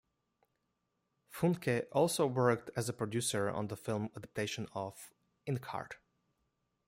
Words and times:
Funke 1.31 1.85
also 1.91 2.25
worked 2.25 2.71
as 2.75 2.89
a 2.89 2.93
producer 2.93 3.51
on 3.51 3.67
the 3.67 3.77
film 3.77 4.09
adaptation 4.17 4.67
of 4.73 5.13
"Inkheart". 5.47 5.97